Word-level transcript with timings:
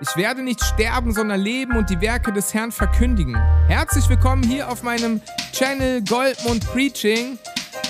Ich 0.00 0.16
werde 0.16 0.42
nicht 0.42 0.62
sterben, 0.64 1.14
sondern 1.14 1.40
leben 1.40 1.76
und 1.76 1.88
die 1.88 2.00
Werke 2.00 2.32
des 2.32 2.52
Herrn 2.52 2.72
verkündigen. 2.72 3.36
Herzlich 3.68 4.08
willkommen 4.08 4.42
hier 4.42 4.68
auf 4.68 4.82
meinem 4.82 5.20
Channel 5.52 6.02
Goldmund 6.02 6.66
Preaching. 6.72 7.38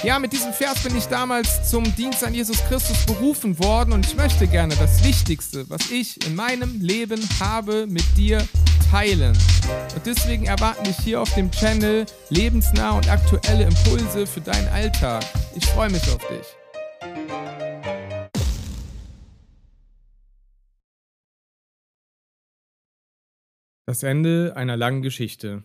Ja, 0.03 0.19
mit 0.19 0.35
diesem 0.35 0.53
Vers 0.53 0.83
bin 0.83 0.95
ich 0.97 1.07
damals 1.07 1.71
zum 1.71 1.85
Dienst 1.97 2.23
an 2.23 2.35
Jesus 2.35 2.59
Christus 2.69 3.07
berufen 3.07 3.59
worden 3.59 3.95
und 3.95 4.05
ich 4.05 4.17
möchte 4.17 4.47
gerne 4.47 4.77
das 4.77 5.03
Wichtigste, 5.03 5.69
was 5.71 5.91
ich 5.91 6.23
in 6.27 6.35
meinem 6.35 6.79
Leben 6.83 7.27
habe, 7.41 7.87
mit 7.87 8.05
dir 8.19 8.47
teilen. 8.91 9.37
Und 9.95 10.05
deswegen 10.05 10.45
erwarten 10.45 10.87
mich 10.87 10.99
hier 10.99 11.23
auf 11.23 11.33
dem 11.35 11.51
Channel 11.51 12.05
lebensnahe 12.29 12.99
und 12.99 13.09
aktuelle 13.09 13.65
Impulse 13.65 14.27
für 14.27 14.43
deinen 14.43 14.69
Alltag. 14.69 15.25
Ich 15.55 15.65
freue 15.65 15.89
mich 15.89 16.03
auf 16.03 16.21
dich. 16.29 17.74
Das 23.87 24.03
Ende 24.03 24.55
einer 24.57 24.79
langen 24.79 25.03
Geschichte. 25.03 25.63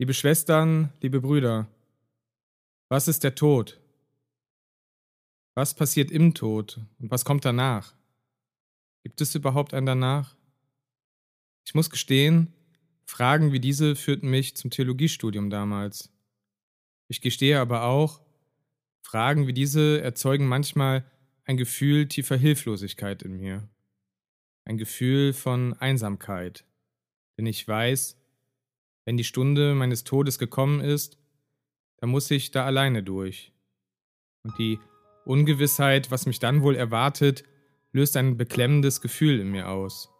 Liebe 0.00 0.12
Schwestern, 0.12 0.92
liebe 1.00 1.20
Brüder, 1.20 1.68
was 2.88 3.06
ist 3.06 3.22
der 3.22 3.36
Tod? 3.36 3.80
Was 5.54 5.74
passiert 5.74 6.10
im 6.10 6.34
Tod 6.34 6.80
und 6.98 7.12
was 7.12 7.24
kommt 7.24 7.44
danach? 7.44 7.94
Gibt 9.04 9.20
es 9.20 9.36
überhaupt 9.36 9.74
ein 9.74 9.86
danach? 9.86 10.34
Ich 11.64 11.72
muss 11.72 11.88
gestehen, 11.88 12.52
Fragen 13.04 13.52
wie 13.52 13.60
diese 13.60 13.94
führten 13.94 14.30
mich 14.30 14.56
zum 14.56 14.72
Theologiestudium 14.72 15.50
damals. 15.50 16.10
Ich 17.06 17.20
gestehe 17.20 17.60
aber 17.60 17.84
auch, 17.84 18.22
Fragen 19.02 19.46
wie 19.46 19.52
diese 19.52 20.00
erzeugen 20.00 20.48
manchmal 20.48 21.08
ein 21.44 21.56
Gefühl 21.56 22.08
tiefer 22.08 22.36
Hilflosigkeit 22.36 23.22
in 23.22 23.36
mir 23.36 23.68
ein 24.68 24.78
Gefühl 24.78 25.32
von 25.32 25.72
Einsamkeit. 25.74 26.64
Denn 27.38 27.46
ich 27.46 27.66
weiß, 27.66 28.16
wenn 29.04 29.16
die 29.16 29.24
Stunde 29.24 29.74
meines 29.74 30.04
Todes 30.04 30.38
gekommen 30.38 30.80
ist, 30.80 31.18
dann 31.96 32.10
muss 32.10 32.30
ich 32.30 32.50
da 32.50 32.66
alleine 32.66 33.02
durch. 33.02 33.52
Und 34.42 34.58
die 34.58 34.78
Ungewissheit, 35.24 36.10
was 36.10 36.26
mich 36.26 36.38
dann 36.38 36.62
wohl 36.62 36.76
erwartet, 36.76 37.44
löst 37.92 38.16
ein 38.16 38.36
beklemmendes 38.36 39.00
Gefühl 39.00 39.40
in 39.40 39.50
mir 39.50 39.68
aus. 39.68 40.10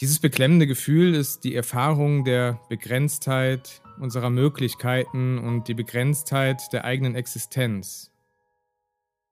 Dieses 0.00 0.20
beklemmende 0.20 0.66
Gefühl 0.66 1.14
ist 1.14 1.42
die 1.42 1.54
Erfahrung 1.54 2.24
der 2.24 2.60
Begrenztheit 2.68 3.82
unserer 3.98 4.30
Möglichkeiten 4.30 5.38
und 5.38 5.68
die 5.68 5.74
Begrenztheit 5.74 6.72
der 6.72 6.84
eigenen 6.84 7.14
Existenz. 7.14 8.12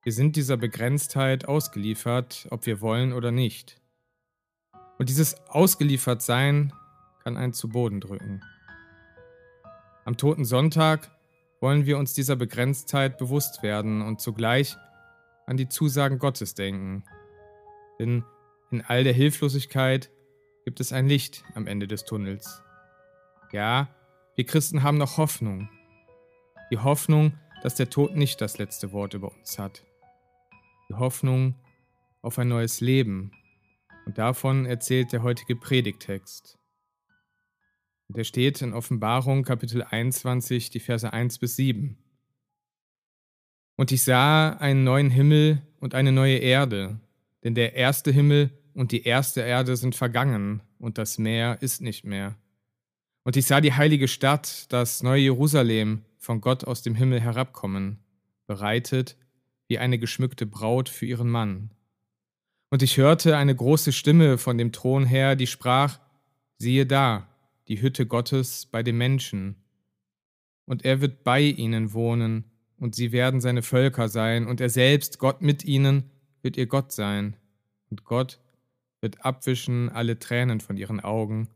Wir 0.04 0.12
sind 0.12 0.36
dieser 0.36 0.58
Begrenztheit 0.58 1.46
ausgeliefert, 1.46 2.46
ob 2.50 2.66
wir 2.66 2.82
wollen 2.82 3.14
oder 3.14 3.30
nicht. 3.30 3.80
Und 4.98 5.08
dieses 5.08 5.40
Ausgeliefertsein 5.48 6.74
kann 7.22 7.38
einen 7.38 7.54
zu 7.54 7.70
Boden 7.70 8.02
drücken. 8.02 8.42
Am 10.04 10.18
Toten 10.18 10.44
Sonntag 10.44 11.10
wollen 11.62 11.86
wir 11.86 11.96
uns 11.96 12.12
dieser 12.12 12.36
Begrenztheit 12.36 13.16
bewusst 13.16 13.62
werden 13.62 14.02
und 14.02 14.20
zugleich 14.20 14.76
an 15.46 15.56
die 15.56 15.70
Zusagen 15.70 16.18
Gottes 16.18 16.54
denken. 16.54 17.04
Denn 17.98 18.24
in 18.70 18.82
all 18.82 19.04
der 19.04 19.14
Hilflosigkeit 19.14 20.10
gibt 20.66 20.80
es 20.80 20.92
ein 20.92 21.08
Licht 21.08 21.44
am 21.54 21.66
Ende 21.66 21.88
des 21.88 22.04
Tunnels. 22.04 22.62
Ja, 23.52 23.88
wir 24.34 24.44
Christen 24.44 24.82
haben 24.82 24.98
noch 24.98 25.16
Hoffnung. 25.16 25.70
Die 26.70 26.78
Hoffnung, 26.78 27.38
dass 27.62 27.74
der 27.74 27.88
Tod 27.88 28.14
nicht 28.14 28.42
das 28.42 28.58
letzte 28.58 28.92
Wort 28.92 29.14
über 29.14 29.32
uns 29.32 29.58
hat 29.58 29.82
Hoffnung 30.98 31.54
auf 32.22 32.38
ein 32.38 32.48
neues 32.48 32.80
Leben. 32.80 33.32
Und 34.06 34.18
davon 34.18 34.66
erzählt 34.66 35.12
der 35.12 35.22
heutige 35.22 35.56
Predigtext. 35.56 36.58
Und 38.08 38.16
der 38.16 38.24
steht 38.24 38.60
in 38.62 38.72
Offenbarung 38.72 39.44
Kapitel 39.44 39.82
21, 39.82 40.70
die 40.70 40.80
Verse 40.80 41.10
1 41.10 41.38
bis 41.38 41.56
7. 41.56 41.98
Und 43.76 43.92
ich 43.92 44.04
sah 44.04 44.50
einen 44.50 44.84
neuen 44.84 45.10
Himmel 45.10 45.62
und 45.80 45.94
eine 45.94 46.12
neue 46.12 46.36
Erde, 46.36 47.00
denn 47.42 47.54
der 47.54 47.74
erste 47.74 48.10
Himmel 48.12 48.50
und 48.74 48.92
die 48.92 49.04
erste 49.04 49.40
Erde 49.40 49.76
sind 49.76 49.94
vergangen, 49.94 50.62
und 50.78 50.98
das 50.98 51.18
Meer 51.18 51.62
ist 51.62 51.80
nicht 51.80 52.04
mehr. 52.04 52.36
Und 53.24 53.36
ich 53.36 53.46
sah 53.46 53.60
die 53.60 53.72
heilige 53.72 54.06
Stadt, 54.06 54.70
das 54.70 55.02
neue 55.02 55.22
Jerusalem, 55.22 56.04
von 56.18 56.40
Gott 56.40 56.64
aus 56.64 56.82
dem 56.82 56.94
Himmel 56.94 57.20
herabkommen, 57.20 57.98
bereitet 58.46 59.16
wie 59.74 59.80
eine 59.80 59.98
geschmückte 59.98 60.46
Braut 60.46 60.88
für 60.88 61.04
ihren 61.04 61.28
Mann. 61.28 61.70
Und 62.70 62.84
ich 62.84 62.96
hörte 62.96 63.36
eine 63.36 63.56
große 63.56 63.90
Stimme 63.90 64.38
von 64.38 64.56
dem 64.56 64.70
Thron 64.70 65.04
her, 65.04 65.34
die 65.34 65.48
sprach, 65.48 65.98
siehe 66.58 66.86
da, 66.86 67.26
die 67.66 67.82
Hütte 67.82 68.06
Gottes 68.06 68.66
bei 68.66 68.84
den 68.84 68.96
Menschen. 68.96 69.56
Und 70.64 70.84
er 70.84 71.00
wird 71.00 71.24
bei 71.24 71.40
ihnen 71.40 71.92
wohnen, 71.92 72.44
und 72.76 72.94
sie 72.94 73.10
werden 73.10 73.40
seine 73.40 73.62
Völker 73.62 74.08
sein, 74.08 74.46
und 74.46 74.60
er 74.60 74.70
selbst, 74.70 75.18
Gott 75.18 75.42
mit 75.42 75.64
ihnen, 75.64 76.04
wird 76.42 76.56
ihr 76.56 76.66
Gott 76.66 76.92
sein. 76.92 77.36
Und 77.90 78.04
Gott 78.04 78.38
wird 79.00 79.24
abwischen 79.24 79.88
alle 79.88 80.20
Tränen 80.20 80.60
von 80.60 80.76
ihren 80.76 81.00
Augen, 81.00 81.48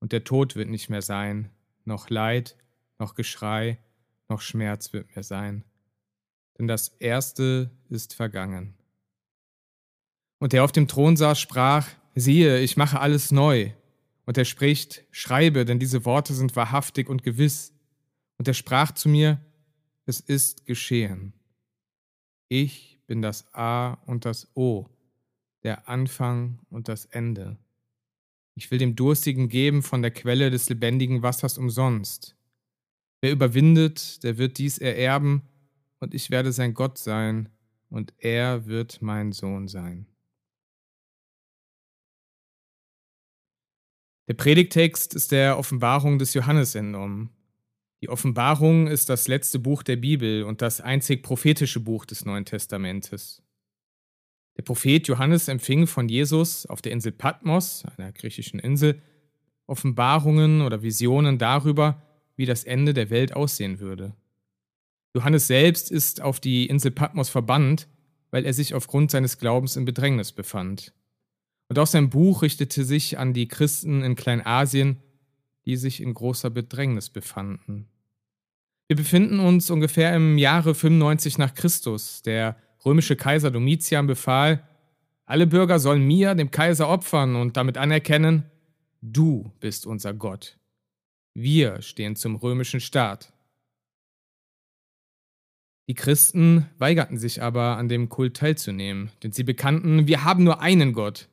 und 0.00 0.12
der 0.12 0.24
Tod 0.24 0.54
wird 0.54 0.68
nicht 0.68 0.90
mehr 0.90 1.00
sein, 1.00 1.48
noch 1.86 2.10
Leid, 2.10 2.58
noch 2.98 3.14
Geschrei, 3.14 3.78
noch 4.28 4.42
Schmerz 4.42 4.92
wird 4.92 5.16
mehr 5.16 5.24
sein 5.24 5.64
denn 6.58 6.68
das 6.68 6.88
Erste 6.98 7.70
ist 7.88 8.14
vergangen. 8.14 8.74
Und 10.38 10.52
der 10.52 10.64
auf 10.64 10.72
dem 10.72 10.88
Thron 10.88 11.16
saß, 11.16 11.40
sprach, 11.40 11.88
siehe, 12.14 12.60
ich 12.60 12.76
mache 12.76 13.00
alles 13.00 13.30
neu. 13.30 13.70
Und 14.26 14.38
er 14.38 14.44
spricht, 14.44 15.04
schreibe, 15.10 15.64
denn 15.64 15.78
diese 15.78 16.04
Worte 16.04 16.34
sind 16.34 16.56
wahrhaftig 16.56 17.08
und 17.08 17.22
gewiss. 17.22 17.72
Und 18.38 18.48
er 18.48 18.54
sprach 18.54 18.92
zu 18.92 19.08
mir, 19.08 19.40
es 20.06 20.20
ist 20.20 20.66
geschehen. 20.66 21.32
Ich 22.48 23.00
bin 23.06 23.22
das 23.22 23.52
A 23.54 23.94
und 24.06 24.24
das 24.24 24.48
O, 24.54 24.86
der 25.62 25.88
Anfang 25.88 26.60
und 26.70 26.88
das 26.88 27.06
Ende. 27.06 27.56
Ich 28.54 28.70
will 28.70 28.78
dem 28.78 28.96
Durstigen 28.96 29.48
geben 29.48 29.82
von 29.82 30.02
der 30.02 30.10
Quelle 30.10 30.50
des 30.50 30.68
lebendigen 30.68 31.22
Wassers 31.22 31.58
umsonst. 31.58 32.36
Wer 33.20 33.32
überwindet, 33.32 34.22
der 34.22 34.38
wird 34.38 34.58
dies 34.58 34.78
ererben, 34.78 35.42
und 36.04 36.14
ich 36.14 36.30
werde 36.30 36.52
sein 36.52 36.74
Gott 36.74 36.98
sein, 36.98 37.48
und 37.88 38.12
er 38.18 38.66
wird 38.66 39.00
mein 39.02 39.32
Sohn 39.32 39.68
sein. 39.68 40.06
Der 44.28 44.34
Predigtext 44.34 45.14
ist 45.14 45.32
der 45.32 45.58
Offenbarung 45.58 46.18
des 46.18 46.34
Johannes 46.34 46.74
entnommen. 46.74 47.30
Die 48.02 48.08
Offenbarung 48.08 48.86
ist 48.86 49.08
das 49.08 49.28
letzte 49.28 49.58
Buch 49.58 49.82
der 49.82 49.96
Bibel 49.96 50.42
und 50.42 50.60
das 50.60 50.80
einzig 50.80 51.22
prophetische 51.22 51.80
Buch 51.80 52.04
des 52.04 52.24
Neuen 52.24 52.44
Testamentes. 52.44 53.42
Der 54.56 54.62
Prophet 54.62 55.06
Johannes 55.08 55.48
empfing 55.48 55.86
von 55.86 56.08
Jesus 56.08 56.66
auf 56.66 56.82
der 56.82 56.92
Insel 56.92 57.12
Patmos, 57.12 57.84
einer 57.96 58.12
griechischen 58.12 58.60
Insel, 58.60 59.00
Offenbarungen 59.66 60.62
oder 60.62 60.82
Visionen 60.82 61.38
darüber, 61.38 62.02
wie 62.36 62.44
das 62.44 62.64
Ende 62.64 62.92
der 62.92 63.08
Welt 63.08 63.34
aussehen 63.34 63.78
würde. 63.78 64.14
Johannes 65.14 65.46
selbst 65.46 65.90
ist 65.90 66.20
auf 66.20 66.40
die 66.40 66.66
Insel 66.66 66.90
Patmos 66.90 67.28
verbannt, 67.28 67.88
weil 68.30 68.44
er 68.44 68.52
sich 68.52 68.74
aufgrund 68.74 69.10
seines 69.10 69.38
Glaubens 69.38 69.76
in 69.76 69.84
Bedrängnis 69.84 70.32
befand. 70.32 70.92
Und 71.68 71.78
auch 71.78 71.86
sein 71.86 72.10
Buch 72.10 72.42
richtete 72.42 72.84
sich 72.84 73.18
an 73.18 73.32
die 73.32 73.48
Christen 73.48 74.02
in 74.02 74.16
Kleinasien, 74.16 74.98
die 75.66 75.76
sich 75.76 76.02
in 76.02 76.14
großer 76.14 76.50
Bedrängnis 76.50 77.10
befanden. 77.10 77.88
Wir 78.88 78.96
befinden 78.96 79.40
uns 79.40 79.70
ungefähr 79.70 80.14
im 80.14 80.36
Jahre 80.36 80.74
95 80.74 81.38
nach 81.38 81.54
Christus. 81.54 82.22
Der 82.22 82.56
römische 82.84 83.16
Kaiser 83.16 83.50
Domitian 83.50 84.06
befahl, 84.06 84.68
alle 85.26 85.46
Bürger 85.46 85.78
sollen 85.78 86.06
mir, 86.06 86.34
dem 86.34 86.50
Kaiser, 86.50 86.88
opfern 86.88 87.34
und 87.36 87.56
damit 87.56 87.78
anerkennen, 87.78 88.44
du 89.00 89.52
bist 89.60 89.86
unser 89.86 90.12
Gott. 90.12 90.58
Wir 91.32 91.80
stehen 91.82 92.14
zum 92.14 92.36
römischen 92.36 92.80
Staat. 92.80 93.33
Die 95.86 95.94
Christen 95.94 96.66
weigerten 96.78 97.18
sich 97.18 97.42
aber, 97.42 97.76
an 97.76 97.88
dem 97.88 98.08
Kult 98.08 98.36
teilzunehmen, 98.36 99.10
denn 99.22 99.32
sie 99.32 99.44
bekannten, 99.44 100.06
wir 100.06 100.24
haben 100.24 100.44
nur 100.44 100.60
einen 100.60 100.92
Gott. 100.94 101.28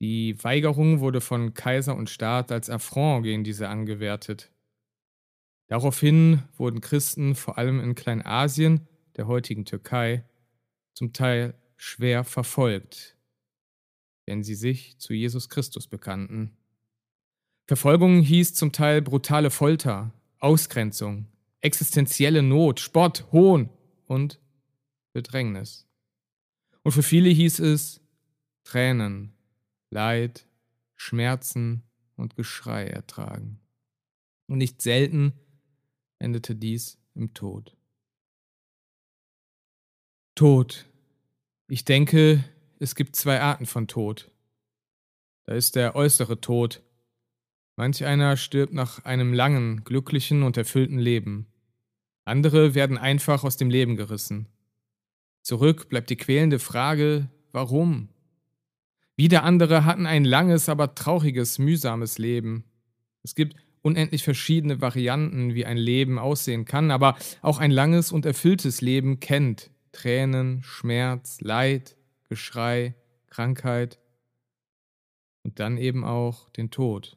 Die 0.00 0.42
Weigerung 0.42 1.00
wurde 1.00 1.20
von 1.20 1.52
Kaiser 1.52 1.96
und 1.96 2.08
Staat 2.08 2.52
als 2.52 2.70
Affront 2.70 3.24
gegen 3.24 3.44
diese 3.44 3.68
angewertet. 3.68 4.50
Daraufhin 5.66 6.42
wurden 6.56 6.80
Christen 6.80 7.34
vor 7.34 7.58
allem 7.58 7.80
in 7.80 7.94
Kleinasien, 7.94 8.88
der 9.16 9.26
heutigen 9.26 9.64
Türkei, 9.64 10.24
zum 10.94 11.12
Teil 11.12 11.54
schwer 11.76 12.24
verfolgt, 12.24 13.16
wenn 14.26 14.42
sie 14.42 14.54
sich 14.54 14.98
zu 14.98 15.12
Jesus 15.14 15.48
Christus 15.48 15.86
bekannten. 15.86 16.56
Verfolgung 17.66 18.20
hieß 18.20 18.54
zum 18.54 18.72
Teil 18.72 19.02
brutale 19.02 19.50
Folter, 19.50 20.12
Ausgrenzung, 20.38 21.26
existenzielle 21.60 22.42
Not, 22.42 22.80
Spott, 22.80 23.26
Hohn 23.32 23.70
und 24.06 24.40
Bedrängnis. 25.12 25.86
Und 26.82 26.92
für 26.92 27.02
viele 27.02 27.28
hieß 27.28 27.58
es 27.60 28.00
Tränen, 28.64 29.34
Leid, 29.90 30.46
Schmerzen 30.96 31.82
und 32.16 32.36
Geschrei 32.36 32.86
ertragen. 32.86 33.60
Und 34.46 34.58
nicht 34.58 34.82
selten 34.82 35.32
endete 36.18 36.54
dies 36.54 36.98
im 37.14 37.34
Tod. 37.34 37.76
Tod. 40.34 40.86
Ich 41.68 41.84
denke, 41.84 42.44
es 42.78 42.94
gibt 42.94 43.14
zwei 43.16 43.40
Arten 43.40 43.66
von 43.66 43.88
Tod. 43.88 44.30
Da 45.46 45.54
ist 45.54 45.76
der 45.76 45.94
äußere 45.94 46.40
Tod. 46.40 46.82
Manch 47.76 48.04
einer 48.04 48.36
stirbt 48.36 48.72
nach 48.72 49.04
einem 49.04 49.32
langen, 49.32 49.84
glücklichen 49.84 50.42
und 50.42 50.56
erfüllten 50.56 50.98
Leben. 50.98 51.46
Andere 52.24 52.74
werden 52.74 52.98
einfach 52.98 53.44
aus 53.44 53.56
dem 53.56 53.70
Leben 53.70 53.96
gerissen. 53.96 54.48
Zurück 55.42 55.88
bleibt 55.88 56.10
die 56.10 56.16
quälende 56.16 56.58
Frage, 56.58 57.28
warum? 57.52 58.08
Wieder 59.16 59.42
andere 59.42 59.84
hatten 59.84 60.06
ein 60.06 60.24
langes, 60.24 60.68
aber 60.68 60.94
trauriges, 60.94 61.58
mühsames 61.58 62.18
Leben. 62.18 62.64
Es 63.22 63.34
gibt 63.34 63.56
unendlich 63.82 64.22
verschiedene 64.22 64.80
Varianten, 64.80 65.54
wie 65.54 65.66
ein 65.66 65.76
Leben 65.76 66.18
aussehen 66.18 66.64
kann, 66.64 66.90
aber 66.90 67.16
auch 67.42 67.58
ein 67.58 67.70
langes 67.70 68.12
und 68.12 68.26
erfülltes 68.26 68.80
Leben 68.80 69.20
kennt 69.20 69.70
Tränen, 69.92 70.62
Schmerz, 70.62 71.40
Leid, 71.40 71.96
Geschrei, 72.28 72.94
Krankheit 73.28 73.98
und 75.42 75.58
dann 75.58 75.78
eben 75.78 76.04
auch 76.04 76.48
den 76.50 76.70
Tod. 76.70 77.16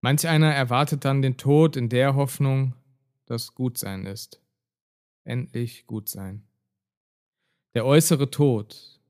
Manch 0.00 0.28
einer 0.28 0.54
erwartet 0.54 1.04
dann 1.04 1.22
den 1.22 1.36
Tod 1.36 1.76
in 1.76 1.88
der 1.88 2.14
Hoffnung, 2.14 2.74
dass 3.26 3.54
Gutsein 3.54 4.06
ist. 4.06 4.40
Endlich 5.24 5.86
Gutsein. 5.88 6.46
Der 7.74 7.84
äußere 7.84 8.30
Tod. 8.30 9.00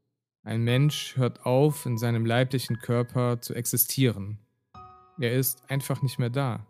Ein 0.43 0.62
Mensch 0.62 1.17
hört 1.17 1.44
auf, 1.44 1.85
in 1.85 1.99
seinem 1.99 2.25
leiblichen 2.25 2.79
Körper 2.79 3.40
zu 3.43 3.55
existieren. 3.55 4.38
Er 5.20 5.32
ist 5.35 5.70
einfach 5.70 6.00
nicht 6.00 6.19
mehr 6.19 6.31
da. 6.31 6.67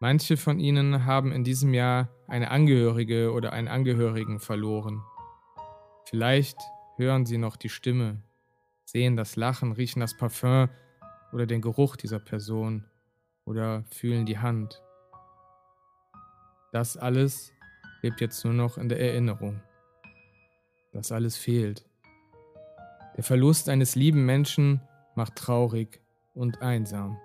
Manche 0.00 0.38
von 0.38 0.58
ihnen 0.58 1.04
haben 1.04 1.32
in 1.32 1.44
diesem 1.44 1.74
Jahr 1.74 2.08
eine 2.28 2.50
Angehörige 2.50 3.32
oder 3.32 3.52
einen 3.52 3.68
Angehörigen 3.68 4.40
verloren. 4.40 5.02
Vielleicht 6.06 6.58
hören 6.96 7.26
sie 7.26 7.36
noch 7.36 7.56
die 7.56 7.68
Stimme, 7.68 8.22
sehen 8.86 9.16
das 9.16 9.36
Lachen, 9.36 9.72
riechen 9.72 10.00
das 10.00 10.16
Parfum 10.16 10.70
oder 11.32 11.46
den 11.46 11.60
Geruch 11.60 11.96
dieser 11.96 12.18
Person 12.18 12.84
oder 13.44 13.84
fühlen 13.90 14.26
die 14.26 14.38
Hand. 14.38 14.82
Das 16.72 16.96
alles 16.96 17.52
lebt 18.02 18.20
jetzt 18.20 18.44
nur 18.44 18.54
noch 18.54 18.78
in 18.78 18.88
der 18.88 19.00
Erinnerung. 19.00 19.62
Das 20.92 21.12
alles 21.12 21.36
fehlt. 21.36 21.86
Der 23.16 23.24
Verlust 23.24 23.68
eines 23.68 23.94
lieben 23.94 24.26
Menschen 24.26 24.80
macht 25.14 25.36
traurig 25.36 26.00
und 26.34 26.60
einsam. 26.60 27.18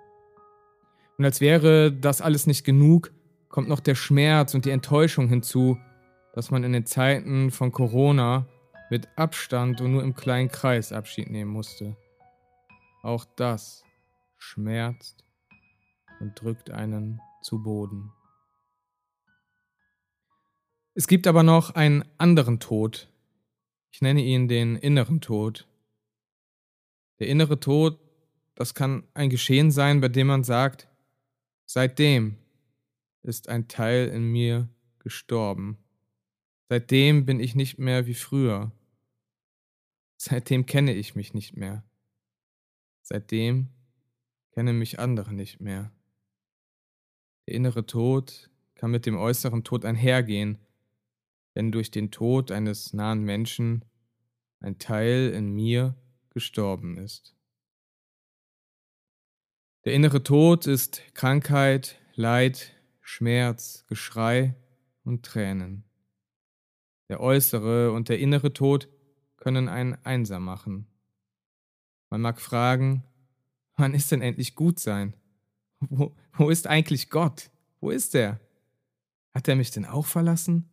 Und 1.18 1.24
als 1.24 1.40
wäre 1.40 1.92
das 1.92 2.20
alles 2.20 2.46
nicht 2.46 2.64
genug, 2.64 3.12
kommt 3.48 3.68
noch 3.68 3.80
der 3.80 3.94
Schmerz 3.94 4.54
und 4.54 4.64
die 4.64 4.70
Enttäuschung 4.70 5.28
hinzu, 5.28 5.78
dass 6.32 6.50
man 6.50 6.64
in 6.64 6.72
den 6.72 6.86
Zeiten 6.86 7.50
von 7.50 7.72
Corona 7.72 8.46
mit 8.90 9.08
Abstand 9.16 9.80
und 9.80 9.92
nur 9.92 10.02
im 10.02 10.14
kleinen 10.14 10.48
Kreis 10.48 10.92
Abschied 10.92 11.30
nehmen 11.30 11.50
musste. 11.50 11.96
Auch 13.02 13.26
das 13.36 13.84
schmerzt 14.42 15.24
und 16.20 16.40
drückt 16.40 16.70
einen 16.70 17.20
zu 17.42 17.62
Boden. 17.62 18.12
Es 20.94 21.06
gibt 21.06 21.26
aber 21.26 21.42
noch 21.42 21.70
einen 21.70 22.04
anderen 22.18 22.60
Tod. 22.60 23.08
Ich 23.92 24.02
nenne 24.02 24.22
ihn 24.22 24.48
den 24.48 24.76
inneren 24.76 25.20
Tod. 25.20 25.66
Der 27.18 27.28
innere 27.28 27.60
Tod, 27.60 27.98
das 28.54 28.74
kann 28.74 29.04
ein 29.14 29.30
Geschehen 29.30 29.70
sein, 29.70 30.00
bei 30.00 30.08
dem 30.08 30.26
man 30.26 30.44
sagt, 30.44 30.88
seitdem 31.64 32.36
ist 33.22 33.48
ein 33.48 33.68
Teil 33.68 34.08
in 34.08 34.24
mir 34.24 34.68
gestorben. 34.98 35.78
Seitdem 36.68 37.24
bin 37.24 37.38
ich 37.40 37.54
nicht 37.54 37.78
mehr 37.78 38.06
wie 38.06 38.14
früher. 38.14 38.72
Seitdem 40.16 40.66
kenne 40.66 40.94
ich 40.94 41.14
mich 41.14 41.32
nicht 41.32 41.56
mehr. 41.56 41.84
Seitdem 43.02 43.68
kennen 44.52 44.78
mich 44.78 44.98
andere 44.98 45.34
nicht 45.34 45.60
mehr. 45.60 45.92
Der 47.46 47.54
innere 47.54 47.86
Tod 47.86 48.50
kann 48.74 48.90
mit 48.90 49.06
dem 49.06 49.16
äußeren 49.16 49.64
Tod 49.64 49.84
einhergehen, 49.84 50.58
wenn 51.54 51.72
durch 51.72 51.90
den 51.90 52.10
Tod 52.10 52.50
eines 52.50 52.92
nahen 52.92 53.22
Menschen 53.22 53.84
ein 54.60 54.78
Teil 54.78 55.30
in 55.34 55.52
mir 55.52 55.96
gestorben 56.30 56.96
ist. 56.96 57.36
Der 59.84 59.94
innere 59.94 60.22
Tod 60.22 60.66
ist 60.66 61.02
Krankheit, 61.14 61.98
Leid, 62.14 62.74
Schmerz, 63.00 63.84
Geschrei 63.88 64.54
und 65.02 65.24
Tränen. 65.24 65.84
Der 67.08 67.20
äußere 67.20 67.92
und 67.92 68.08
der 68.08 68.20
innere 68.20 68.52
Tod 68.52 68.88
können 69.36 69.68
einen 69.68 69.94
einsam 70.04 70.44
machen. 70.44 70.86
Man 72.10 72.20
mag 72.20 72.40
fragen, 72.40 73.02
wann 73.76 73.94
ist 73.94 74.10
denn 74.12 74.22
endlich 74.22 74.54
gut 74.54 74.78
sein? 74.78 75.14
Wo, 75.80 76.14
wo 76.34 76.50
ist 76.50 76.66
eigentlich 76.66 77.10
Gott? 77.10 77.50
Wo 77.80 77.90
ist 77.90 78.14
er? 78.14 78.40
Hat 79.34 79.48
er 79.48 79.56
mich 79.56 79.70
denn 79.70 79.84
auch 79.84 80.06
verlassen? 80.06 80.68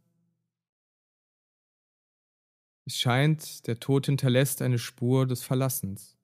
Es 2.86 2.98
scheint, 2.98 3.68
der 3.68 3.80
Tod 3.80 4.08
hinterlässt 4.08 4.62
eine 4.62 4.80
Spur 4.80 5.26
des 5.26 5.44
Verlassens. 5.44 6.18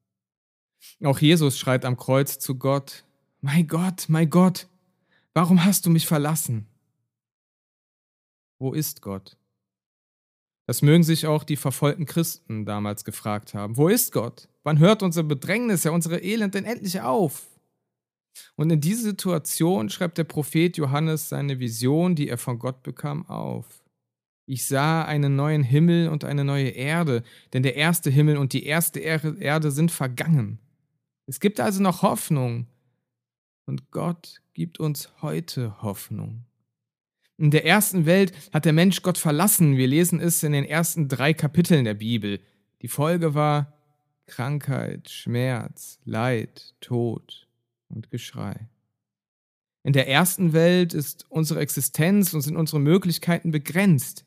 Auch 1.03 1.19
Jesus 1.19 1.57
schreit 1.57 1.85
am 1.85 1.97
Kreuz 1.97 2.39
zu 2.39 2.55
Gott, 2.57 3.05
Mein 3.41 3.67
Gott, 3.67 4.05
mein 4.07 4.29
Gott, 4.29 4.67
warum 5.33 5.63
hast 5.63 5.85
du 5.85 5.91
mich 5.91 6.07
verlassen? 6.07 6.67
Wo 8.57 8.73
ist 8.73 9.01
Gott? 9.01 9.37
Das 10.65 10.81
mögen 10.81 11.03
sich 11.03 11.27
auch 11.27 11.43
die 11.43 11.57
verfolgten 11.57 12.05
Christen 12.05 12.65
damals 12.65 13.05
gefragt 13.05 13.53
haben. 13.53 13.77
Wo 13.77 13.87
ist 13.87 14.11
Gott? 14.11 14.49
Wann 14.65 14.79
hört 14.79 15.03
unsere 15.03 15.23
Bedrängnis, 15.23 15.83
ja 15.83 15.91
unsere 15.91 16.17
Elend 16.23 16.55
denn 16.55 16.65
endlich 16.65 16.99
auf? 16.99 17.47
Und 18.55 18.71
in 18.71 18.81
diese 18.81 19.03
Situation 19.03 19.89
schreibt 19.89 20.17
der 20.17 20.23
Prophet 20.23 20.75
Johannes 20.75 21.29
seine 21.29 21.59
Vision, 21.59 22.15
die 22.15 22.27
er 22.27 22.39
von 22.39 22.57
Gott 22.57 22.81
bekam, 22.81 23.27
auf. 23.27 23.83
Ich 24.47 24.65
sah 24.65 25.03
einen 25.05 25.35
neuen 25.35 25.61
Himmel 25.61 26.09
und 26.09 26.23
eine 26.23 26.43
neue 26.43 26.69
Erde, 26.69 27.21
denn 27.53 27.61
der 27.61 27.75
erste 27.75 28.09
Himmel 28.09 28.37
und 28.37 28.53
die 28.53 28.65
erste 28.65 28.99
Erde 28.99 29.69
sind 29.69 29.91
vergangen. 29.91 30.57
Es 31.27 31.39
gibt 31.39 31.59
also 31.59 31.81
noch 31.81 32.01
Hoffnung. 32.01 32.65
Und 33.67 33.91
Gott 33.91 34.41
gibt 34.53 34.79
uns 34.79 35.11
heute 35.21 35.79
Hoffnung. 35.83 36.43
In 37.37 37.51
der 37.51 37.65
ersten 37.65 38.07
Welt 38.07 38.33
hat 38.51 38.65
der 38.65 38.73
Mensch 38.73 39.03
Gott 39.03 39.19
verlassen. 39.19 39.77
Wir 39.77 39.87
lesen 39.87 40.19
es 40.19 40.41
in 40.41 40.53
den 40.53 40.65
ersten 40.65 41.07
drei 41.07 41.35
Kapiteln 41.35 41.85
der 41.85 41.93
Bibel. 41.93 42.39
Die 42.81 42.87
Folge 42.87 43.35
war 43.35 43.74
Krankheit, 44.27 45.09
Schmerz, 45.09 45.99
Leid, 46.05 46.75
Tod 46.81 47.47
und 47.89 48.11
Geschrei. 48.11 48.67
In 49.83 49.93
der 49.93 50.07
ersten 50.07 50.53
Welt 50.53 50.93
ist 50.93 51.25
unsere 51.29 51.59
Existenz 51.59 52.33
und 52.33 52.41
sind 52.41 52.57
unsere 52.57 52.79
Möglichkeiten 52.79 53.51
begrenzt. 53.51 54.25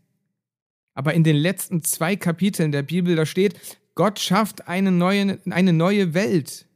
Aber 0.95 1.15
in 1.15 1.25
den 1.25 1.37
letzten 1.37 1.83
zwei 1.83 2.17
Kapiteln 2.17 2.73
der 2.73 2.83
Bibel, 2.83 3.17
da 3.17 3.27
steht, 3.27 3.79
Gott 3.95 4.21
schafft 4.21 4.69
eine 4.69 4.93
neue, 4.93 5.41
eine 5.51 5.73
neue 5.73 6.15
Welt. 6.15 6.67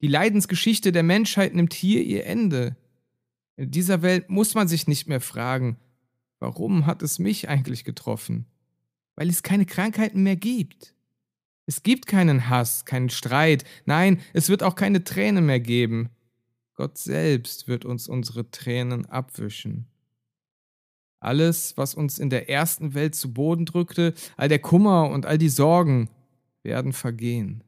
Die 0.00 0.08
Leidensgeschichte 0.08 0.90
der 0.90 1.04
Menschheit 1.04 1.54
nimmt 1.54 1.72
hier 1.72 2.02
ihr 2.02 2.26
Ende. 2.26 2.76
In 3.56 3.70
dieser 3.70 4.02
Welt 4.02 4.28
muss 4.28 4.54
man 4.54 4.66
sich 4.66 4.88
nicht 4.88 5.06
mehr 5.06 5.20
fragen, 5.20 5.76
warum 6.40 6.86
hat 6.86 7.02
es 7.02 7.20
mich 7.20 7.48
eigentlich 7.48 7.84
getroffen? 7.84 8.46
Weil 9.14 9.28
es 9.28 9.44
keine 9.44 9.64
Krankheiten 9.64 10.24
mehr 10.24 10.36
gibt. 10.36 10.93
Es 11.66 11.82
gibt 11.82 12.06
keinen 12.06 12.48
Hass, 12.48 12.84
keinen 12.84 13.10
Streit, 13.10 13.64
nein, 13.86 14.20
es 14.32 14.48
wird 14.48 14.62
auch 14.62 14.74
keine 14.74 15.02
Tränen 15.02 15.46
mehr 15.46 15.60
geben. 15.60 16.10
Gott 16.74 16.98
selbst 16.98 17.68
wird 17.68 17.84
uns 17.84 18.08
unsere 18.08 18.50
Tränen 18.50 19.06
abwischen. 19.06 19.86
Alles, 21.20 21.76
was 21.76 21.94
uns 21.94 22.18
in 22.18 22.28
der 22.28 22.50
ersten 22.50 22.92
Welt 22.92 23.14
zu 23.14 23.32
Boden 23.32 23.64
drückte, 23.64 24.12
all 24.36 24.48
der 24.48 24.58
Kummer 24.58 25.08
und 25.08 25.24
all 25.24 25.38
die 25.38 25.48
Sorgen, 25.48 26.10
werden 26.62 26.92
vergehen. 26.92 27.64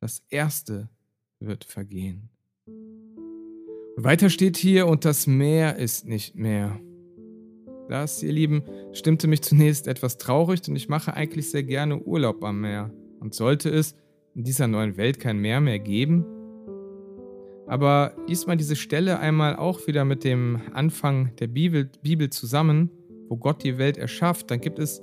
Das 0.00 0.22
Erste 0.28 0.88
wird 1.40 1.64
vergehen. 1.64 2.28
Weiter 3.96 4.30
steht 4.30 4.56
hier, 4.56 4.86
und 4.86 5.04
das 5.04 5.26
Meer 5.26 5.76
ist 5.76 6.04
nicht 6.06 6.36
mehr. 6.36 6.78
Das, 7.88 8.22
ihr 8.22 8.32
Lieben, 8.32 8.62
stimmte 8.92 9.26
mich 9.26 9.42
zunächst 9.42 9.86
etwas 9.86 10.18
traurig 10.18 10.68
und 10.68 10.76
ich 10.76 10.88
mache 10.88 11.14
eigentlich 11.14 11.50
sehr 11.50 11.62
gerne 11.62 11.98
Urlaub 11.98 12.44
am 12.44 12.60
Meer. 12.60 12.92
Und 13.20 13.34
sollte 13.34 13.70
es 13.70 13.94
in 14.34 14.44
dieser 14.44 14.68
neuen 14.68 14.96
Welt 14.96 15.18
kein 15.20 15.38
Meer 15.38 15.60
mehr 15.60 15.78
geben? 15.78 16.24
Aber 17.66 18.14
liest 18.28 18.46
mal 18.46 18.56
diese 18.56 18.76
Stelle 18.76 19.18
einmal 19.18 19.56
auch 19.56 19.86
wieder 19.86 20.04
mit 20.04 20.22
dem 20.22 20.60
Anfang 20.72 21.34
der 21.36 21.48
Bibel, 21.48 21.90
Bibel 22.02 22.30
zusammen, 22.30 22.90
wo 23.28 23.36
Gott 23.36 23.64
die 23.64 23.78
Welt 23.78 23.96
erschafft, 23.96 24.50
dann 24.50 24.60
gibt 24.60 24.78
es 24.78 25.02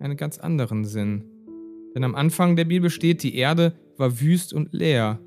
einen 0.00 0.16
ganz 0.16 0.38
anderen 0.38 0.84
Sinn. 0.84 1.24
Denn 1.94 2.04
am 2.04 2.14
Anfang 2.14 2.56
der 2.56 2.64
Bibel 2.64 2.90
steht, 2.90 3.22
die 3.22 3.36
Erde 3.36 3.72
war 3.96 4.20
wüst 4.20 4.52
und 4.52 4.72
leer. 4.72 5.20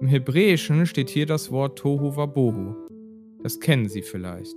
Im 0.00 0.08
Hebräischen 0.08 0.86
steht 0.86 1.08
hier 1.08 1.24
das 1.24 1.50
Wort 1.50 1.78
Tohu 1.78 2.16
Wabohu. 2.16 2.74
Das 3.42 3.60
kennen 3.60 3.88
Sie 3.88 4.02
vielleicht. 4.02 4.56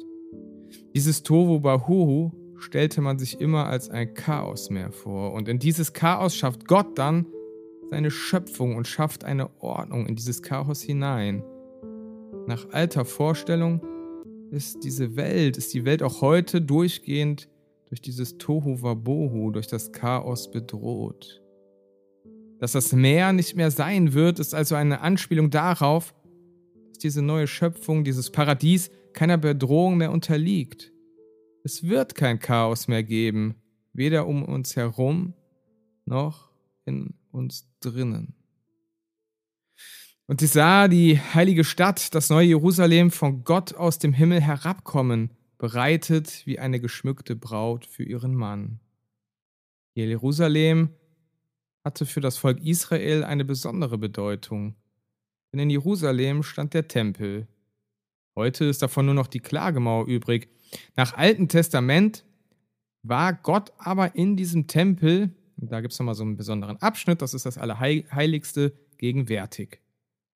Dieses 0.95 1.23
Tohu 1.23 1.63
Wabohu 1.63 2.31
stellte 2.59 3.01
man 3.01 3.19
sich 3.19 3.39
immer 3.39 3.67
als 3.67 3.89
ein 3.89 4.13
Chaosmeer 4.13 4.91
vor. 4.91 5.33
Und 5.33 5.47
in 5.47 5.59
dieses 5.59 5.93
Chaos 5.93 6.35
schafft 6.35 6.67
Gott 6.67 6.97
dann 6.97 7.25
seine 7.89 8.11
Schöpfung 8.11 8.75
und 8.75 8.87
schafft 8.87 9.23
eine 9.23 9.49
Ordnung 9.61 10.07
in 10.07 10.15
dieses 10.15 10.41
Chaos 10.41 10.81
hinein. 10.81 11.43
Nach 12.47 12.69
alter 12.71 13.05
Vorstellung 13.05 13.81
ist 14.51 14.83
diese 14.83 15.15
Welt, 15.15 15.57
ist 15.57 15.73
die 15.73 15.85
Welt 15.85 16.03
auch 16.03 16.21
heute 16.21 16.61
durchgehend 16.61 17.49
durch 17.89 18.01
dieses 18.01 18.37
Tohu 18.37 18.81
Wabohu, 18.81 19.51
durch 19.51 19.67
das 19.67 19.91
Chaos 19.91 20.51
bedroht. 20.51 21.41
Dass 22.59 22.71
das 22.73 22.91
Meer 22.91 23.33
nicht 23.33 23.55
mehr 23.55 23.71
sein 23.71 24.13
wird, 24.13 24.39
ist 24.39 24.53
also 24.53 24.75
eine 24.75 25.01
Anspielung 25.01 25.49
darauf, 25.49 26.13
dass 26.89 26.97
diese 26.97 27.21
neue 27.21 27.47
Schöpfung, 27.47 28.03
dieses 28.03 28.31
Paradies 28.31 28.89
keiner 29.13 29.37
Bedrohung 29.37 29.97
mehr 29.97 30.11
unterliegt. 30.11 30.91
Es 31.67 31.83
wird 31.83 32.15
kein 32.15 32.39
Chaos 32.39 32.87
mehr 32.87 33.03
geben, 33.03 33.55
weder 33.91 34.25
um 34.25 34.41
uns 34.41 34.77
herum 34.77 35.33
noch 36.05 36.49
in 36.85 37.13
uns 37.29 37.67
drinnen. 37.81 38.35
Und 40.27 40.41
ich 40.41 40.51
sah 40.51 40.87
die 40.87 41.19
heilige 41.19 41.65
Stadt, 41.65 42.15
das 42.15 42.29
neue 42.29 42.47
Jerusalem, 42.47 43.11
von 43.11 43.43
Gott 43.43 43.75
aus 43.75 43.99
dem 43.99 44.13
Himmel 44.13 44.39
herabkommen, 44.39 45.31
bereitet 45.57 46.43
wie 46.45 46.57
eine 46.57 46.79
geschmückte 46.79 47.35
Braut 47.35 47.85
für 47.85 48.03
ihren 48.03 48.33
Mann. 48.33 48.79
Jerusalem 49.93 50.91
hatte 51.83 52.05
für 52.05 52.21
das 52.21 52.37
Volk 52.37 52.61
Israel 52.61 53.25
eine 53.25 53.43
besondere 53.43 53.97
Bedeutung, 53.97 54.77
denn 55.51 55.59
in 55.59 55.69
Jerusalem 55.69 56.43
stand 56.43 56.73
der 56.73 56.87
Tempel. 56.87 57.45
Heute 58.37 58.63
ist 58.63 58.81
davon 58.81 59.07
nur 59.07 59.15
noch 59.15 59.27
die 59.27 59.41
Klagemauer 59.41 60.07
übrig. 60.07 60.47
Nach 60.95 61.13
Alten 61.15 61.47
Testament 61.47 62.25
war 63.03 63.33
Gott 63.33 63.73
aber 63.77 64.15
in 64.15 64.35
diesem 64.35 64.67
Tempel, 64.67 65.31
und 65.57 65.71
da 65.71 65.81
gibt 65.81 65.93
es 65.93 65.99
nochmal 65.99 66.15
so 66.15 66.23
einen 66.23 66.37
besonderen 66.37 66.77
Abschnitt, 66.77 67.21
das 67.21 67.33
ist 67.33 67.45
das 67.45 67.57
Allerheiligste, 67.57 68.73
gegenwärtig. 68.97 69.79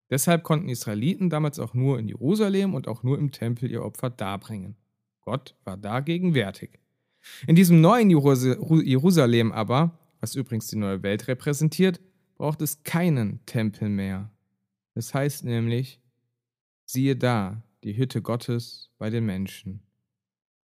Deshalb 0.09 0.43
konnten 0.43 0.69
Israeliten 0.69 1.29
damals 1.29 1.57
auch 1.57 1.73
nur 1.73 1.97
in 1.97 2.07
Jerusalem 2.07 2.73
und 2.73 2.87
auch 2.87 3.01
nur 3.03 3.17
im 3.17 3.31
Tempel 3.31 3.71
ihr 3.71 3.83
Opfer 3.83 4.09
darbringen. 4.09 4.75
Gott 5.21 5.55
war 5.63 5.77
da 5.77 6.01
gegenwärtig. 6.01 6.79
In 7.47 7.55
diesem 7.55 7.81
neuen 7.81 8.09
Jerusalem 8.09 9.51
aber, 9.51 9.97
was 10.19 10.35
übrigens 10.35 10.67
die 10.67 10.75
neue 10.75 11.01
Welt 11.03 11.27
repräsentiert, 11.27 12.01
braucht 12.35 12.61
es 12.61 12.83
keinen 12.83 13.45
Tempel 13.45 13.89
mehr. 13.89 14.31
Es 14.95 15.13
heißt 15.13 15.45
nämlich, 15.45 16.01
siehe 16.85 17.15
da, 17.15 17.63
die 17.83 17.95
Hütte 17.95 18.21
Gottes 18.21 18.89
bei 18.97 19.09
den 19.09 19.25
Menschen. 19.25 19.81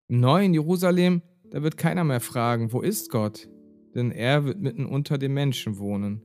Im 0.10 0.20
neuen 0.20 0.54
Jerusalem, 0.54 1.22
da 1.50 1.64
wird 1.64 1.78
keiner 1.78 2.04
mehr 2.04 2.20
fragen, 2.20 2.74
wo 2.74 2.82
ist 2.82 3.10
Gott? 3.10 3.50
Denn 3.96 4.12
er 4.12 4.44
wird 4.44 4.60
mitten 4.60 4.86
unter 4.86 5.18
den 5.18 5.34
Menschen 5.34 5.78
wohnen. 5.78 6.22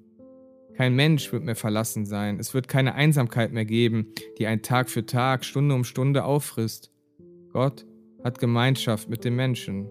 Kein 0.75 0.95
Mensch 0.95 1.33
wird 1.33 1.45
mehr 1.45 1.57
verlassen 1.57 2.07
sein. 2.07 2.39
Es 2.39 2.55
wird 2.55 2.67
keine 2.67 2.95
Einsamkeit 2.95 3.53
mehr 3.53 3.65
geben, 3.65 4.13
die 4.39 4.47
ein 4.47 4.63
Tag 4.63 4.91
für 4.91 5.07
Tag, 5.07 5.45
Stunde 5.45 5.75
um 5.75 5.85
Stunde 5.85 6.25
auffrisst. 6.25 6.93
Gott 7.53 7.87
hat 8.25 8.39
Gemeinschaft 8.39 9.09
mit 9.09 9.25
den 9.25 9.37
Menschen. 9.37 9.91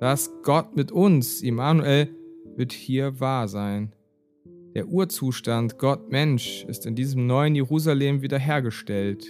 Das 0.00 0.30
Gott 0.42 0.74
mit 0.74 0.90
uns, 0.90 1.42
Immanuel, 1.42 2.14
wird 2.56 2.72
hier 2.72 3.20
wahr 3.20 3.48
sein. 3.48 3.94
Der 4.74 4.88
Urzustand 4.88 5.78
Gott-Mensch 5.78 6.64
ist 6.64 6.86
in 6.86 6.94
diesem 6.94 7.26
neuen 7.26 7.54
Jerusalem 7.54 8.22
wiederhergestellt. 8.22 9.26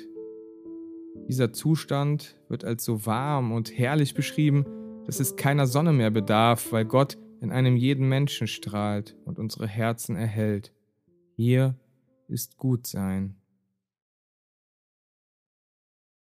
Dieser 1.29 1.53
Zustand 1.53 2.39
wird 2.49 2.65
als 2.65 2.85
so 2.85 3.07
warm 3.07 3.53
und 3.53 3.77
herrlich 3.77 4.15
beschrieben, 4.15 4.67
dass 5.07 5.21
es 5.21 5.37
keiner 5.37 5.67
Sonne 5.67 5.93
mehr 5.93 6.11
bedarf, 6.11 6.73
weil 6.73 6.85
Gott 6.85 7.19
in 7.41 7.51
einem 7.51 7.77
jeden 7.77 8.09
Menschen 8.09 8.47
strahlt 8.47 9.17
und 9.25 9.39
unsere 9.39 9.67
Herzen 9.67 10.17
erhält. 10.17 10.73
Hier 11.37 11.77
ist 12.29 12.57
Gutsein. 12.57 13.37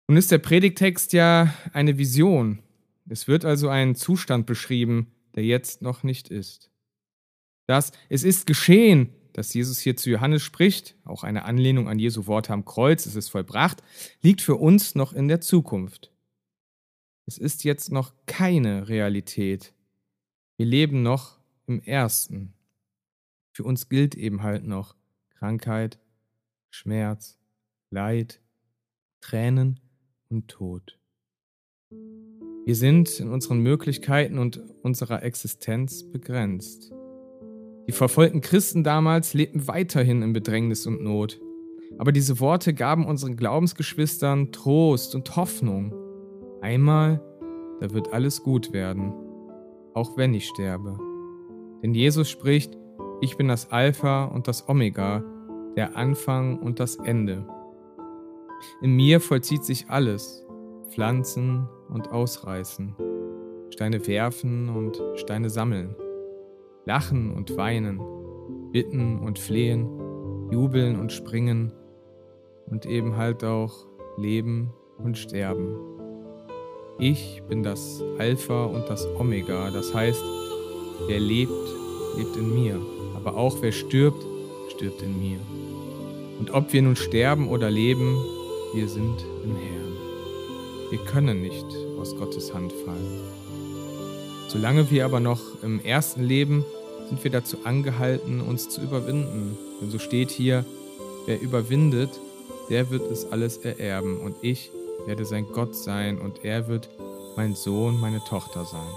Nun 0.08 0.16
ist 0.16 0.30
der 0.30 0.38
Predigtext 0.38 1.12
ja 1.12 1.54
eine 1.72 1.98
Vision. 1.98 2.60
Es 3.08 3.28
wird 3.28 3.44
also 3.44 3.68
ein 3.68 3.94
Zustand 3.94 4.46
beschrieben, 4.46 5.12
der 5.34 5.44
jetzt 5.44 5.82
noch 5.82 6.02
nicht 6.02 6.28
ist. 6.28 6.70
Das 7.66 7.92
Es 8.08 8.24
ist 8.24 8.46
geschehen, 8.46 9.10
dass 9.32 9.54
Jesus 9.54 9.78
hier 9.78 9.96
zu 9.96 10.10
Johannes 10.10 10.42
spricht, 10.42 10.96
auch 11.04 11.24
eine 11.24 11.44
Anlehnung 11.44 11.88
an 11.88 11.98
Jesu 11.98 12.26
Worte 12.26 12.52
am 12.52 12.64
Kreuz, 12.64 13.06
es 13.06 13.16
ist 13.16 13.28
vollbracht, 13.28 13.82
liegt 14.22 14.40
für 14.40 14.56
uns 14.56 14.94
noch 14.94 15.12
in 15.12 15.28
der 15.28 15.40
Zukunft. 15.40 16.12
Es 17.26 17.38
ist 17.38 17.64
jetzt 17.64 17.92
noch 17.92 18.12
keine 18.26 18.88
Realität. 18.88 19.72
Wir 20.56 20.66
leben 20.66 21.02
noch 21.02 21.38
im 21.66 21.80
Ersten. 21.80 22.54
Für 23.52 23.64
uns 23.64 23.88
gilt 23.88 24.14
eben 24.14 24.42
halt 24.42 24.64
noch 24.64 24.96
Krankheit, 25.38 25.98
Schmerz, 26.70 27.38
Leid, 27.90 28.40
Tränen 29.20 29.80
und 30.28 30.48
Tod. 30.48 30.98
Wir 32.66 32.76
sind 32.76 33.18
in 33.20 33.28
unseren 33.28 33.60
Möglichkeiten 33.60 34.38
und 34.38 34.58
unserer 34.82 35.22
Existenz 35.22 36.04
begrenzt. 36.04 36.92
Die 37.90 37.96
verfolgten 37.96 38.40
Christen 38.40 38.84
damals 38.84 39.34
lebten 39.34 39.66
weiterhin 39.66 40.22
in 40.22 40.32
Bedrängnis 40.32 40.86
und 40.86 41.02
Not. 41.02 41.40
Aber 41.98 42.12
diese 42.12 42.38
Worte 42.38 42.72
gaben 42.72 43.04
unseren 43.04 43.34
Glaubensgeschwistern 43.34 44.52
Trost 44.52 45.16
und 45.16 45.34
Hoffnung. 45.34 45.92
Einmal, 46.60 47.20
da 47.80 47.90
wird 47.90 48.12
alles 48.12 48.42
gut 48.42 48.72
werden 48.72 49.12
auch 49.94 50.16
wenn 50.16 50.34
ich 50.34 50.46
sterbe. 50.46 50.98
Denn 51.82 51.94
Jesus 51.94 52.28
spricht, 52.30 52.76
ich 53.20 53.36
bin 53.36 53.48
das 53.48 53.70
Alpha 53.70 54.24
und 54.24 54.48
das 54.48 54.68
Omega, 54.68 55.22
der 55.76 55.96
Anfang 55.96 56.58
und 56.58 56.80
das 56.80 56.96
Ende. 56.96 57.46
In 58.82 58.94
mir 58.94 59.20
vollzieht 59.20 59.64
sich 59.64 59.88
alles, 59.88 60.44
Pflanzen 60.90 61.68
und 61.88 62.10
Ausreißen, 62.10 62.94
Steine 63.70 64.06
werfen 64.06 64.68
und 64.68 65.02
Steine 65.14 65.48
sammeln, 65.48 65.94
Lachen 66.90 67.32
und 67.32 67.56
Weinen, 67.56 68.00
Bitten 68.72 69.20
und 69.20 69.38
Flehen, 69.38 69.86
Jubeln 70.50 70.98
und 70.98 71.12
Springen 71.12 71.70
und 72.66 72.84
eben 72.84 73.16
halt 73.16 73.44
auch 73.44 73.86
Leben 74.16 74.72
und 74.98 75.16
Sterben. 75.16 75.76
Ich 76.98 77.44
bin 77.48 77.62
das 77.62 78.02
Alpha 78.18 78.64
und 78.64 78.88
das 78.88 79.06
Omega, 79.20 79.70
das 79.70 79.94
heißt, 79.94 80.20
wer 81.06 81.20
lebt, 81.20 81.52
lebt 82.16 82.34
in 82.34 82.52
mir, 82.52 82.80
aber 83.14 83.36
auch 83.36 83.62
wer 83.62 83.70
stirbt, 83.70 84.26
stirbt 84.74 85.00
in 85.00 85.16
mir. 85.16 85.38
Und 86.40 86.50
ob 86.50 86.72
wir 86.72 86.82
nun 86.82 86.96
sterben 86.96 87.46
oder 87.46 87.70
leben, 87.70 88.16
wir 88.74 88.88
sind 88.88 89.24
im 89.44 89.54
Herrn. 89.54 89.92
Wir 90.90 90.98
können 91.04 91.40
nicht 91.40 91.66
aus 92.00 92.16
Gottes 92.16 92.52
Hand 92.52 92.72
fallen. 92.72 93.20
Solange 94.48 94.90
wir 94.90 95.04
aber 95.04 95.20
noch 95.20 95.62
im 95.62 95.78
ersten 95.84 96.24
leben, 96.24 96.64
sind 97.10 97.22
wir 97.24 97.30
dazu 97.30 97.58
angehalten, 97.64 98.40
uns 98.40 98.68
zu 98.68 98.80
überwinden. 98.80 99.58
Denn 99.80 99.90
so 99.90 99.98
steht 99.98 100.30
hier, 100.30 100.64
wer 101.26 101.40
überwindet, 101.40 102.08
der 102.70 102.90
wird 102.90 103.10
es 103.10 103.30
alles 103.32 103.58
ererben. 103.58 104.18
Und 104.20 104.36
ich 104.42 104.70
werde 105.06 105.24
sein 105.24 105.46
Gott 105.52 105.74
sein 105.74 106.18
und 106.18 106.44
er 106.44 106.68
wird 106.68 106.88
mein 107.36 107.54
Sohn, 107.54 108.00
meine 108.00 108.20
Tochter 108.20 108.64
sein. 108.64 108.88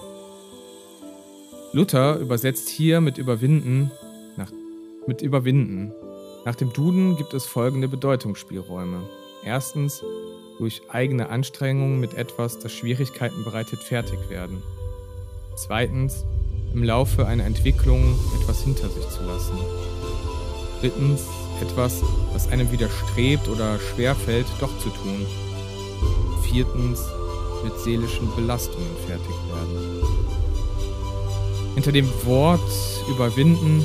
Luther 1.72 2.20
übersetzt 2.20 2.70
hier 2.70 3.02
mit 3.02 3.18
überwinden 3.18 3.92
nach, 4.38 4.52
mit 5.08 5.24
überwinden. 5.24 5.92
Nach 6.46 6.56
dem 6.56 6.72
Duden 6.72 7.18
gibt 7.18 7.34
es 7.34 7.48
folgende 7.48 7.88
Bedeutungsspielräume. 7.88 9.10
Erstens, 9.44 10.04
durch 10.60 10.84
eigene 10.90 11.30
Anstrengungen 11.30 12.00
mit 12.00 12.14
etwas, 12.14 12.60
das 12.60 12.72
Schwierigkeiten 12.74 13.44
bereitet, 13.44 13.80
fertig 13.80 14.30
werden. 14.30 14.62
Zweitens, 15.56 16.26
im 16.74 16.84
Laufe 16.84 17.28
einer 17.28 17.46
Entwicklung 17.46 18.18
etwas 18.42 18.64
hinter 18.64 18.90
sich 18.90 19.08
zu 19.10 19.24
lassen. 19.24 19.58
Drittens, 20.82 21.22
etwas, 21.62 22.02
was 22.34 22.52
einem 22.52 22.72
widerstrebt 22.72 23.48
oder 23.48 23.80
schwerfällt, 23.80 24.48
doch 24.60 24.76
zu 24.80 24.90
tun 24.90 25.26
viertens 26.54 27.02
mit 27.64 27.78
seelischen 27.80 28.30
Belastungen 28.36 28.96
fertig 29.08 29.36
werden. 29.48 30.04
Hinter 31.74 31.92
dem 31.92 32.08
Wort 32.26 32.62
überwinden 33.10 33.84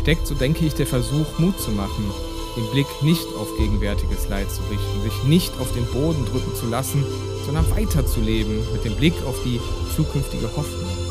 steckt, 0.00 0.26
so 0.26 0.34
denke 0.34 0.64
ich, 0.64 0.74
der 0.74 0.86
Versuch, 0.86 1.38
Mut 1.38 1.60
zu 1.60 1.70
machen, 1.70 2.10
den 2.56 2.68
Blick 2.72 2.88
nicht 3.02 3.26
auf 3.38 3.56
gegenwärtiges 3.58 4.28
Leid 4.28 4.50
zu 4.50 4.62
richten, 4.70 5.02
sich 5.02 5.24
nicht 5.24 5.52
auf 5.60 5.72
den 5.72 5.84
Boden 5.86 6.24
drücken 6.26 6.54
zu 6.56 6.66
lassen, 6.66 7.04
sondern 7.46 7.70
weiterzuleben 7.70 8.58
mit 8.72 8.84
dem 8.84 8.96
Blick 8.96 9.14
auf 9.26 9.36
die 9.44 9.60
zukünftige 9.94 10.48
Hoffnung. 10.56 11.09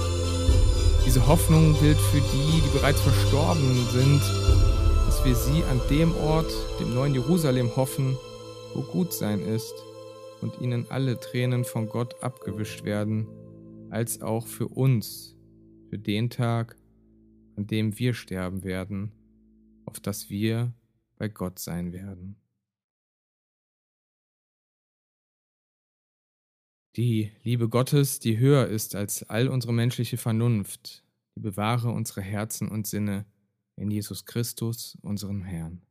Diese 1.09 1.25
Hoffnung 1.25 1.73
gilt 1.79 1.97
für 1.97 2.21
die, 2.21 2.61
die 2.61 2.77
bereits 2.77 3.01
verstorben 3.01 3.83
sind, 3.87 4.21
dass 5.07 5.25
wir 5.25 5.33
sie 5.33 5.63
an 5.63 5.81
dem 5.89 6.15
Ort, 6.15 6.51
dem 6.79 6.93
neuen 6.93 7.15
Jerusalem, 7.15 7.75
hoffen, 7.75 8.15
wo 8.75 8.83
gut 8.83 9.11
sein 9.11 9.39
ist 9.39 9.73
und 10.41 10.61
ihnen 10.61 10.85
alle 10.91 11.19
Tränen 11.19 11.65
von 11.65 11.89
Gott 11.89 12.21
abgewischt 12.21 12.83
werden, 12.83 13.27
als 13.89 14.21
auch 14.21 14.45
für 14.45 14.67
uns, 14.67 15.35
für 15.89 15.97
den 15.97 16.29
Tag, 16.29 16.77
an 17.55 17.65
dem 17.65 17.97
wir 17.97 18.13
sterben 18.13 18.63
werden, 18.63 19.11
auf 19.85 19.99
dass 19.99 20.29
wir 20.29 20.75
bei 21.17 21.27
Gott 21.27 21.57
sein 21.57 21.91
werden. 21.91 22.35
Die 26.96 27.31
Liebe 27.43 27.69
Gottes, 27.69 28.19
die 28.19 28.39
höher 28.39 28.67
ist 28.67 28.96
als 28.96 29.24
all 29.24 29.48
unsere 29.48 29.74
menschliche 29.74 30.17
Vernunft, 30.17 31.03
die 31.36 31.39
bewahre 31.39 31.91
unsere 31.91 32.22
Herzen 32.22 32.67
und 32.67 32.88
Sinne 32.88 33.25
in 33.75 33.91
Jesus 33.91 34.25
Christus, 34.25 34.98
unserem 35.01 35.43
Herrn. 35.43 35.81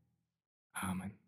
Amen. 0.73 1.28